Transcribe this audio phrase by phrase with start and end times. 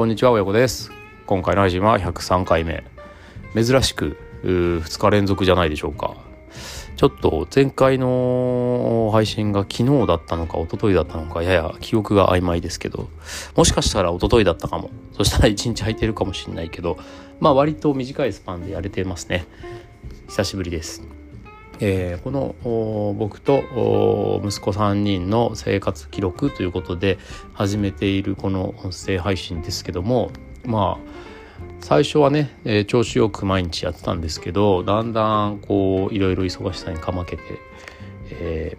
[0.00, 0.90] こんにちは親子です。
[1.26, 2.84] 今回の配信は103回目。
[3.54, 6.16] 珍しく2日連続じゃないでしょうか。
[6.96, 13.10] ちょっと前回の配信が昨日だったのか一昨日だったのかやや記憶が曖昧ですけど
[13.54, 14.88] もしかしたら一昨日だったかも。
[15.12, 16.96] そしたら1日空いてるかもしれないけど
[17.38, 19.44] まあ割と短いスパンでやれてますね。
[20.28, 21.19] 久しぶりです。
[21.80, 22.54] えー、この
[23.18, 27.18] 僕と息子3人の生活記録ということで
[27.54, 30.30] 始めているこの音声配信ですけども
[30.64, 31.10] まあ
[31.80, 37.42] 最初はね、えー、調子よく毎日やってたんですけどだんだんこういろいろ忙しさにかまけて、
[38.30, 38.76] え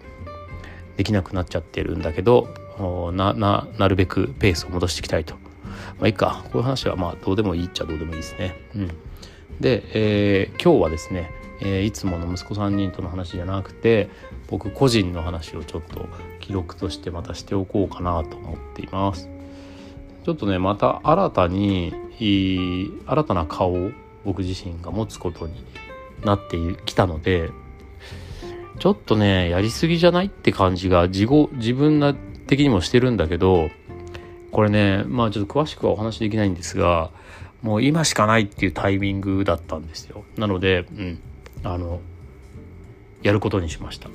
[0.94, 2.48] ー、できなくなっちゃってるんだけど
[3.12, 5.34] なななるべくペースを戻していきたいと。
[5.98, 8.56] まあいいかこういう話はまあどうでもいいっちゃどうでもいいですね。
[8.74, 8.88] うん、
[9.60, 11.30] で、えー、今日はですね
[11.60, 14.08] えー、いつもの息子3人との話じゃなくて
[14.48, 16.08] 僕個人の話をちょっと
[16.40, 19.28] 記録としてまたしておこうかなと思っています。
[20.24, 21.92] ちょっとねまた新たに
[23.06, 23.90] 新たな顔を
[24.24, 25.64] 僕自身が持つことに
[26.24, 27.50] なってきたので
[28.78, 32.14] ちょっとねやりすぎじゃないって感じが自自分な
[32.46, 33.70] 的にもしてるんだけど
[34.52, 37.10] これねまあちょっと詳しくはお話できないんですが
[37.62, 41.20] もう今しかないっていうタイミングだったんですよなのでうん
[41.62, 42.00] あの
[43.22, 44.08] やることにしました。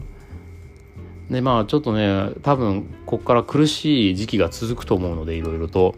[1.30, 5.95] でまあちょっとね多分ここから苦しい時期が続くと思うのでいろいろと。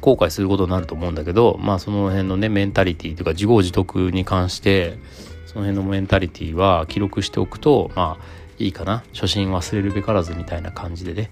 [0.00, 4.98] 後悔することになると思うんだけどまあその辺のねメンタリティーというか自業自得に関して
[5.46, 8.24] その辺のメンタリティーは記録しておくとまあ
[8.58, 9.04] いいかな。
[9.14, 11.30] 初心忘れるべからずみたいな感じでね。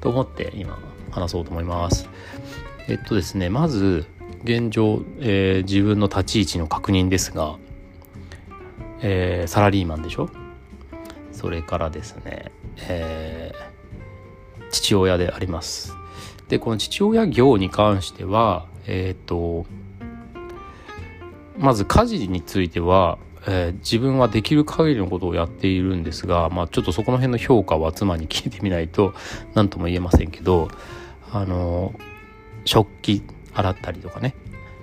[0.00, 0.78] と思って今
[1.10, 2.10] 話そうと思います。
[2.86, 4.04] えっとですねまず
[4.44, 7.56] 現状、えー、自分の立ち位置の確認ですが
[9.02, 10.30] えー、サラリーマンでしょ？
[11.32, 12.52] それからですね、
[12.88, 15.94] えー、父親であります。
[16.48, 19.66] でこの父親業に関してはえっ、ー、と
[21.58, 29.14] まず家事については、えー、自分はできる限りのことをやっているんですが、まあ、ちょっとそこの辺の評価は妻に聞いてみないと
[29.54, 30.68] 何とも言えませんけど
[31.30, 31.94] あの
[32.64, 33.22] 食器
[33.54, 34.34] 洗ったりとかね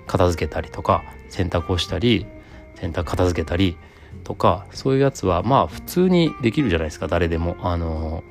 [0.08, 2.26] 片付けたりとか洗濯をしたり
[2.76, 3.78] 洗濯片付けたり
[4.24, 7.08] とかそういうやつはまあ普通にできるじゃないですか。
[7.08, 7.56] 誰でも。
[7.62, 8.24] あの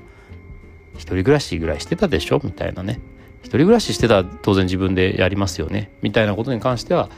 [0.95, 2.41] 一人暮らしぐらいしてたでしょ？
[2.43, 3.01] みたいなね。
[3.43, 5.93] 一人暮らししてたら当然自分でやりますよね。
[6.03, 7.09] みたいなことに関しては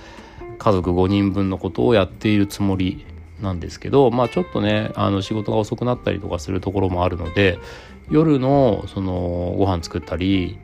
[0.59, 3.07] 家族5人分のことをやっているつもり
[3.41, 7.59] なんですけどまあちょっとねあの仕事が遅くなったりとかするところもあるので
[8.11, 10.59] 夜のそのご飯作ったり、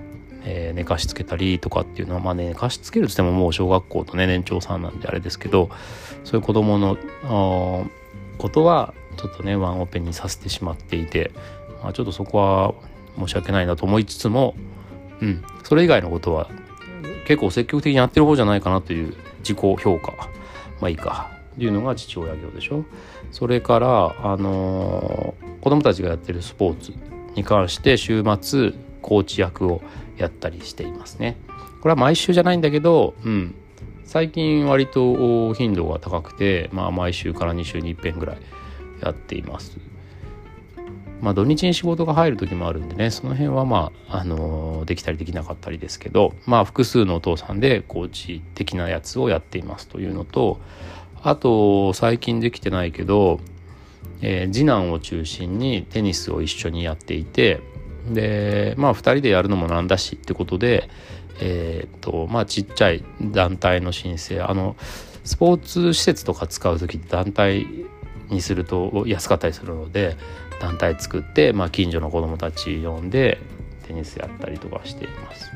[0.48, 5.68] えー、寝かしつけたりとかっていうのはまあね寝かしつけるっつってももう小学校とね年長さんなんであれですけど
[6.24, 6.96] そういう子供の
[8.38, 11.32] ことはちょっとねワンオペにさせてしまっていて、
[11.82, 12.74] まあ、ちょっとそこは
[13.18, 14.54] 申し訳ないなと思いつつも、
[15.20, 16.48] うん、それ以外のことは
[17.26, 20.12] 結構積極的にやってる方じゃないかなという自己評価。
[20.80, 21.30] まあいいか。
[21.56, 22.84] というのが父親業でしょ。
[23.32, 26.92] それからあのー、子供たちがやってるスポーツ
[27.34, 29.80] に関して週末コーチ役を
[30.16, 31.36] やったりしていますね
[31.80, 33.54] これは毎週じゃないんだけどうん
[34.06, 38.38] 最近割と頻度が高くて、まあ、毎週から2週に1遍ぐらい
[39.02, 39.78] やっています。
[41.20, 50.60] まあ、土日に仕事が入る時もあるんでねその辺はまあ、あのー、できたりできなかったりですけどまあ複数のお父さんでコーチ的なやつをやっていますというのと
[51.22, 53.40] あと最近できてないけど、
[54.20, 57.60] えー、次男を中心にテニスを一緒にやっていて
[58.08, 60.88] でまあ2人でやるのもなんだしってことで
[61.40, 64.40] えー、っとまあちっちゃい団体の申請。
[64.40, 64.76] あの
[65.24, 67.66] スポーツ施設とか使う時団体
[68.28, 70.16] にすると安かったりするので
[70.60, 73.38] 団体作って、まあ、近所の子どもたち呼んで
[73.86, 75.50] テニスやったりとかしています。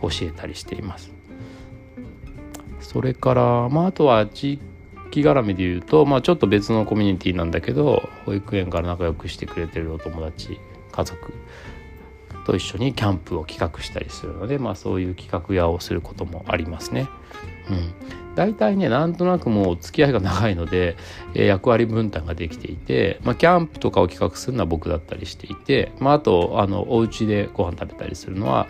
[0.00, 1.12] 教えたりしています。
[2.80, 4.58] それから、まあ、あとは地
[5.10, 10.58] 域絡みで言うと、まあ、ちょっと別のコミュニティなんだけど保育園から仲良くしてくれてるお友達
[10.90, 11.32] 家族
[12.50, 17.08] と一緒にキャンプを企画したりするので、まあ、そういう企画屋をすることもありますね。
[17.70, 17.94] うん、
[18.34, 20.96] 大体ねなんとなくもう付き合いが長いので、
[21.34, 28.66] えー、役割分担ができていて、まあ、キャンプとかを企画するのは僕だったりしていて、まあ、あとあのお家でご飯食べたりするのは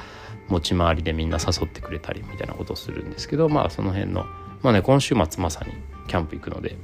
[0.49, 4.27] 持ち回りでみんな誘ってくれたりみたいなことをするんですけどまあその辺の
[4.61, 5.73] まあね今週末まさに
[6.07, 6.77] キャンプ行くので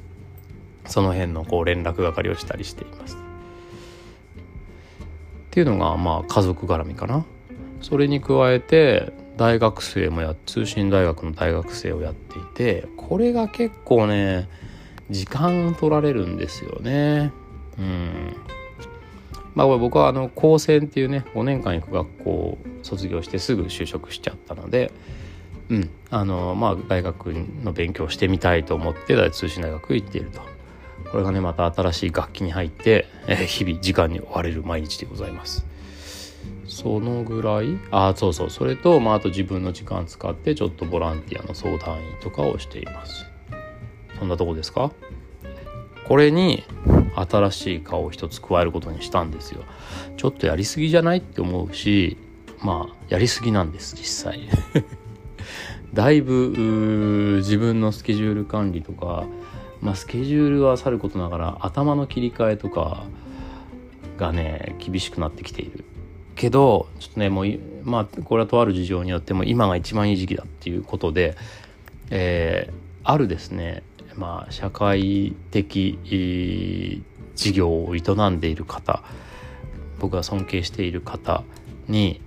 [0.87, 3.26] その辺のこう連絡係をしたりしています。
[5.57, 7.25] っていうのがまあ家族絡みかな。
[7.81, 14.51] それに加えて大学生もや通信大学の大学生をやっていてこれが結構ね
[15.09, 17.33] 時間取られるんですよね。
[17.79, 18.37] うん。
[19.55, 24.93] まあ僕はあの高専っていうね5年間行く学校を卒業してすぐ就職しちゃったので
[25.71, 25.91] うん。
[26.11, 27.29] あのまあ大学
[27.65, 30.56] の勉強してみたいと思って通信大学行っていると。
[31.11, 35.67] これがねまた新しい楽器に入って、えー、日々時間に追われる毎日でございます。
[36.67, 37.79] そのぐらい？
[37.91, 38.51] あそうそう。
[38.51, 43.27] それとまああと自分の時間使ってちょっとボランティアの相談員とかをしています。
[44.19, 44.91] そんなとこですか？
[46.07, 46.65] これに
[47.15, 49.65] 新しい顔を一つ加えることにしたんですよ。
[50.17, 52.17] ちょっとやりすぎじゃないって思うし
[52.63, 54.41] まあやりすぎなんです実際。
[55.95, 59.25] だいぶ自分のスケジュール管理とか、
[59.81, 63.05] まあ、スケジュールはさることながら頭の切り替えとか
[64.17, 65.85] がね厳しくなってきている。
[66.35, 71.35] けどちょっとねもうまあこれはとある事情によっても今が一番いい時期だっていうことで、
[72.11, 72.75] えー、
[73.05, 73.83] あるですね
[74.15, 77.03] まあ社会的
[77.35, 79.03] 事業を営んでいる方
[79.99, 81.43] 僕が尊敬している方
[81.89, 82.21] に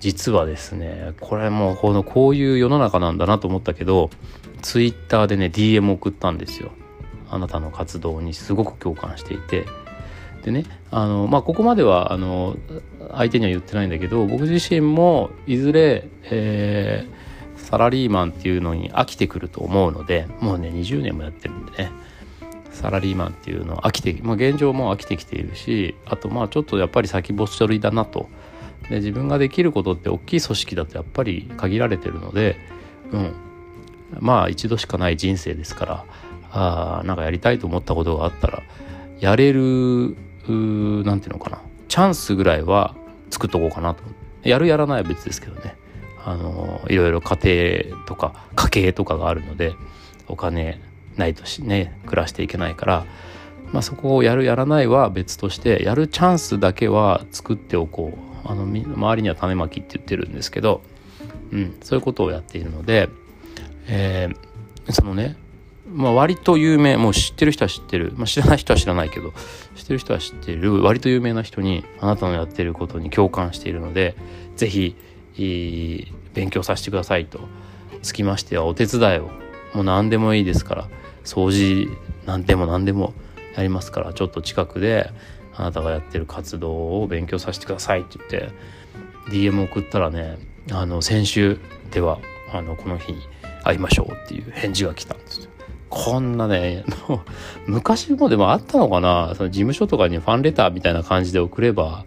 [0.00, 4.10] 実はですねこれもこのこういう世の中なんだなと思ったけど
[4.62, 6.72] ツイッターでね DM 送ったんですよ。
[7.28, 9.66] あなたの活動にすごく共感していて。
[10.42, 12.56] でねあのまあここまではあの
[13.12, 21.90] 相手には言ってないんだけど僕自身もいずれ、えー、サラリーマンっていうのに飽きてくると思うのでもうね20年もやってるんでね。
[22.70, 28.28] サラリーマンっていうの飽きて、まあ、現状も飽きてきているしあとまあちょっとやっぱり先細りだなと。
[28.90, 32.56] で自分ができることって大きい組織だとやっぱり限られてるので、
[33.10, 33.34] うん、
[34.20, 36.04] まあ一度しかない人生ですから
[36.50, 38.62] あなんかやりたいと思ったことがあったら
[39.20, 40.16] やれる
[40.48, 41.60] 何ていうのかな。
[41.88, 42.94] チャンスぐらいは
[43.30, 44.02] 作っとこうかなと。
[44.42, 45.76] やるやらないは別ですけどね。
[46.24, 49.74] あのいろいろ家庭とか家計とかがあるので
[50.26, 50.80] お金
[51.16, 53.06] ないとしね暮らしていけないから
[53.72, 58.26] まあ、そこをやるやらないは別としてやるチャンスだけは作っておこう。
[58.48, 60.80] あの周りには種まきって言ってるんですけど、
[61.50, 63.08] うん、そういうことをやっているので、
[63.88, 65.36] えー、そのね、
[65.88, 69.32] まあ、割と有名もう知ってる人は知ってる、まあ、知らない人は知らないけど
[69.76, 70.82] 知ってる人は知ってる。
[70.82, 74.16] 割と有名な人にあなたのやってることに共感しているので
[74.56, 74.96] 是非
[76.34, 77.40] 勉強させてくださいと。
[78.02, 79.30] つきましてはお手伝いを
[79.74, 80.88] もう何でもいいですから
[81.24, 81.90] 掃除
[82.24, 83.14] 何でも何でも
[83.56, 85.10] やりますからちょっと近くで
[85.54, 88.52] あなたがやってる活動を勉強させてくださいって言って
[89.30, 90.38] DM 送ったらね
[90.70, 91.58] あの先週
[91.90, 92.18] では
[92.52, 93.20] あのこの日に
[93.66, 95.50] 会いましょうっていう返事が来たんですよ。
[95.88, 96.84] こんなね
[97.66, 99.34] 昔もでもあったのかな？
[99.36, 102.04] その事務所とかにファンレターみたいな感じで送れば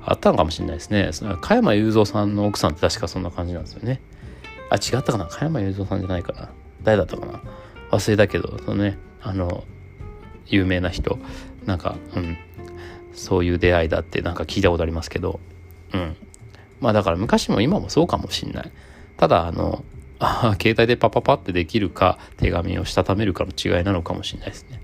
[0.00, 1.10] あったのかもしれないですね。
[1.40, 4.00] 加山雄三さんの奥さんって確かそんな感じなんですよね。
[4.70, 5.26] あ違ったかな？
[5.26, 6.50] 加山雄三さんじゃないかな。
[6.82, 7.42] 誰だったかな？
[7.90, 9.64] 忘れたけどそのねあの
[10.46, 11.18] 有名な人。
[11.64, 12.36] なんかうん。
[13.14, 15.40] そういう出会いだってなんか聞いたことありますけど、
[15.92, 16.16] うん。
[16.80, 18.70] まあだから昔も今もそうかもしんない。
[19.16, 19.82] ただあの、
[20.60, 24.80] 携帯でパパパってできるか、手紙をしたためるかの違いなのかもしれないですね。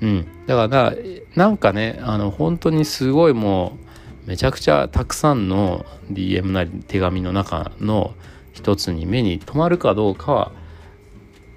[0.00, 0.26] うん。
[0.46, 0.94] だから
[1.34, 3.78] なんかね、あの、本当にすごいも
[4.26, 8.14] う、めちゃくちゃたくさんの DM なり手紙の中の
[8.52, 10.52] 一つに目に留まるかどうかは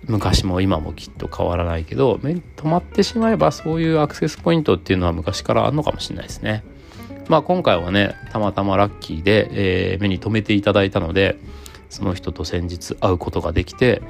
[0.06, 6.64] 昔も今もきっと変わらないけど目に留まってしまえばそういうアクセスポイントっていうのは昔からあるのかもしれないですね。
[7.28, 9.50] まあ今回はねたまたまラッキーで、
[9.94, 11.38] えー、目に留めていただいたので
[11.92, 14.02] その人と先日会うことができて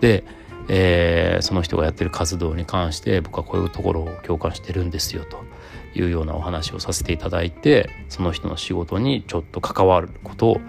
[0.00, 0.24] で、
[0.68, 5.44] えー、その人がやってる活動に関して僕はこういうところを共感してるんですよと
[5.94, 10.60] いうようなお話をさせていただいてその人の仕事にちょっと関わることを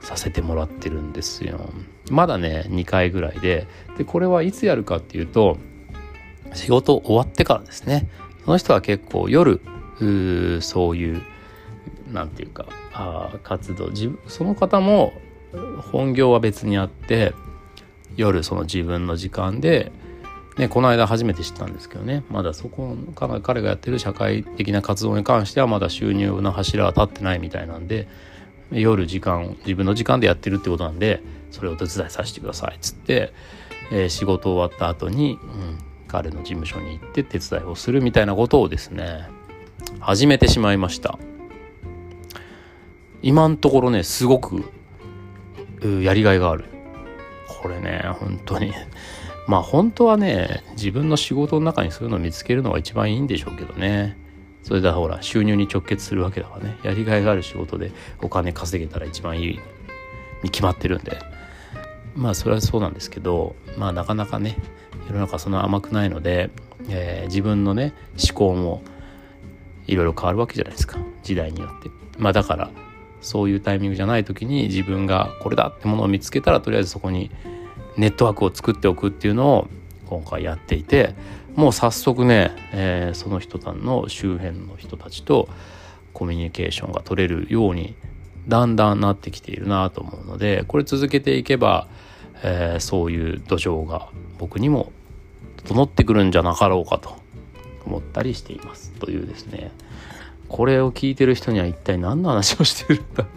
[0.00, 1.70] させてもらってるんですよ。
[2.10, 5.56] まだね2回ぐらいででこれはいつやるかっていうと
[6.52, 8.08] 仕事終わってからですね
[8.44, 9.60] その人は結構夜
[10.60, 11.22] そういう
[12.12, 15.14] 何て言うかあ活動自分その方も
[15.92, 17.34] 本業は別にあって
[18.16, 19.92] 夜その自分の時間で、
[20.56, 22.24] ね、この間初めて知ったんですけどね。
[22.30, 22.96] まだそこ
[23.42, 28.08] 彼がやってる社会的な活動に関してはまだ収入の柱は立ってないみたいなんで
[28.70, 33.32] 夜時間自分の時間でやってるってことなんでそれを手伝いさせてくださいっつって、
[33.92, 39.28] えー、仕事終わった後に、うん、彼の事務所に行って手伝いをするみたいなことをですね
[40.00, 41.18] 始めてしまいました。
[43.22, 44.64] 今のところねすごく
[45.88, 46.64] やりがいがある。
[47.48, 48.72] これね本当に。
[49.46, 54.16] まあ本当はね自分の仕事の中にそういうのを見つけるのが一番いいんでしょうけどね。
[54.62, 56.76] それではほら収入に直結するわけだからね。
[56.82, 59.60] やりがいがある仕事でお金稼げたら一番いい
[60.42, 61.18] に決まってるんで。
[62.16, 64.56] まあそれはそうなんですけどまあなかなかね
[65.08, 66.50] 世の中そんな甘くないので、
[66.88, 68.82] えー、自分のね思考も
[69.86, 70.98] いろいろ変わるわけじゃないですか。
[71.22, 71.90] 時代によって。
[72.18, 72.70] まあだから
[73.24, 77.30] そういうタイミングじゃない時に自分がこれだってものを見つけたらとりあえずそこに
[77.96, 79.68] ネットワークを作っておくっていうのを
[80.06, 81.14] 今回やっていて
[81.54, 85.48] もう早速ね、えー、その人たちの周辺の人たちと
[86.12, 87.94] コミュニケーションが取れるように
[88.46, 91.88] だんだんなってきているなと思うのでこれ続けていけば、
[92.42, 94.92] えー、そういう土壌が僕にも
[95.64, 97.16] 整ってくるんじゃなかろうかと
[97.86, 98.92] 思ったりしています。
[98.92, 99.70] というですね。
[100.48, 103.28] これを聞いてる人には一体何の話をしてるんだろ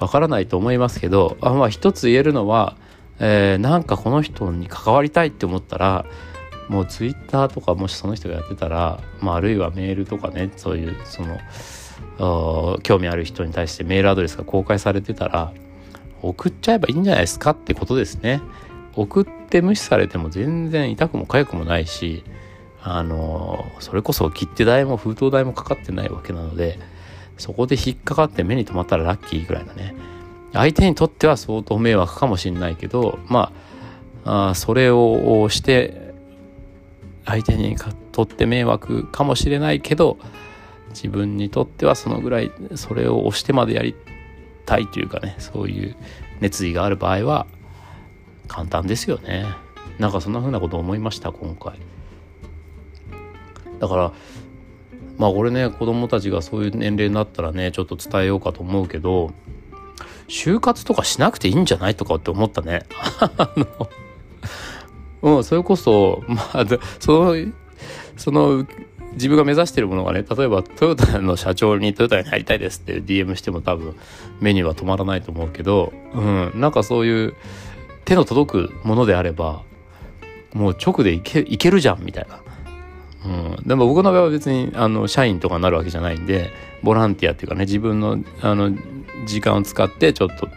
[0.00, 2.76] うわからないと思いますけどあまあ一つ言えるのは、
[3.18, 6.04] えー、なんかこの人に関わりたいって思ったら
[6.68, 15.52] もうツイッターとかもしその人がやってたら、まあ、あるいはメールとかねそういうその興味ある人に対してメールアドレスが公開されてたら
[16.22, 18.40] 送っちゃえばいいんじゃないですかってことですね。
[18.94, 22.24] 送って無視されても全然痛くも痒くもないし
[22.88, 26.78] あのそれこそ切手代も封筒代もかかってないわけなので
[27.36, 29.94] そこで引っかかって目に留まったらラッキーぐらいだね。
[30.52, 33.52] 相手にとっては相当迷惑かもしれないけどま
[34.24, 36.14] ああそれをして
[37.24, 37.76] 相手に
[38.12, 40.16] とって迷惑かもしれないけど
[40.90, 43.96] 自分にとってはそのぐらいそれを押してまでやり
[44.64, 45.96] たいというかねそういう
[46.40, 47.48] 熱意がある場合は
[48.46, 49.44] 簡単ですよね。
[49.98, 51.74] なんかそんな風なこと思いました今回。
[53.78, 54.12] だから
[55.18, 59.32] まあ俺ね子供たちがそういう年齢になったらねちょっと伝えようかと思うけど
[60.28, 62.82] 就活とかしなくていいんじゃないとかって思ったね
[65.22, 66.64] うん、それこそ、まあ、
[67.00, 67.34] その、
[68.16, 68.66] その、
[69.14, 73.96] 自分が目指しているものがね、例えばトヨタの社長にトヨタになりたいですって DM しても多分
[74.40, 77.34] 目には止まらないと思うけど、うん、なんかそういう
[78.04, 79.62] 手の届くものであれば、
[80.52, 82.40] もう直でいけいけるじゃんみたいな。
[83.24, 86.50] うん、でも僕の場合は別にあの社員とかになるわけじゃないんで
[86.82, 88.72] ボランティアっていうかね自分のあの
[89.26, 90.48] 時間を使ってちょっと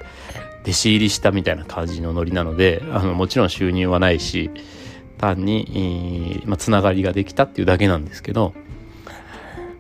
[0.64, 4.52] 弟子入りしたみたいな感じのノリなのであのもちろん収入はないし
[5.18, 8.54] 単に、まあ、つながりができたっていうだけなんですけど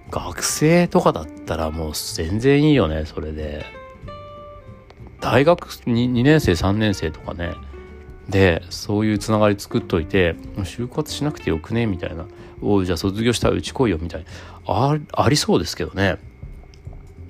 [0.09, 3.79] 学生とかだったらもう全然いいよねそれで。
[5.21, 7.53] 大学 2, 2年生3年生とかね
[8.29, 12.25] でそういうつながり作っといて就活しなくてよくねみたいな。
[12.61, 14.25] おじゃあ卒業したらうち来いよみたい
[14.67, 14.97] な。
[15.13, 16.17] ありそうですけどね。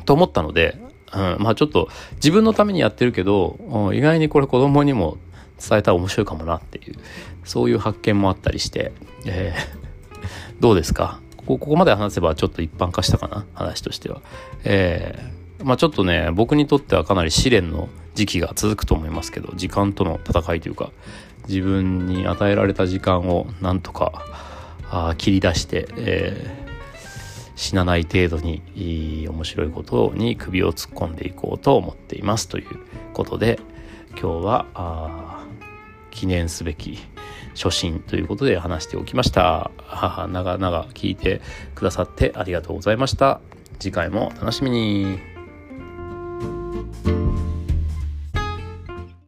[0.06, 0.78] と思ったので
[1.14, 5.18] うん、まあちょっと自分のためにやってるけど、意外にこれ子供にも
[5.60, 6.96] 伝えたら面白いかもなっていう、
[7.44, 8.92] そういう発見もあったりして、
[9.26, 9.60] えー、
[10.62, 11.20] どうですか？
[11.48, 13.46] ここまで話せばちょっと一般化したかな？
[13.56, 14.22] 話としては。
[14.64, 17.90] えー、まあちょっとね、僕にとってはかなり試練の
[18.20, 20.92] 時期が続くと思いますけど、時間との戦いというか、
[21.48, 24.26] 自分に与えられた時間をなんとか
[24.92, 26.70] あ切り出して、えー
[27.60, 32.66] 死なない程度に面白いことに首を突っ込んでいこうと思っていますという
[33.14, 33.60] ことで
[34.12, 35.46] 今日は
[36.10, 37.00] 記念すべき
[37.56, 39.72] 初心ということで話しておきました。
[40.32, 41.42] 長々聞いて
[41.76, 43.42] くださってありがとうございました。
[43.78, 45.39] 次回もお楽しみに。